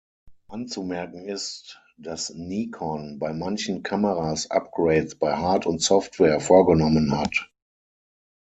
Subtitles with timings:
[0.47, 7.51] Anzumerken ist, dass Nikon bei manchen Kameras Upgrades bei Hard- und Software vorgenommen hat.